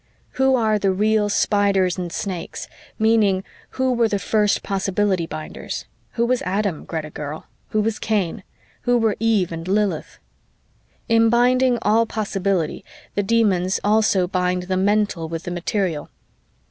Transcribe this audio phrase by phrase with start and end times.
[0.31, 2.67] "Who are the real Spiders and Snakes,
[2.97, 3.43] meaning
[3.77, 5.85] who were the first possibility binders?
[6.13, 7.45] Who was Adam, Greta girl?
[7.69, 8.41] Who was Cain?
[8.81, 10.17] Who were Eve and Lilith?
[11.07, 12.83] "In binding all possibility,
[13.13, 16.09] the Demons also bind the mental with the material.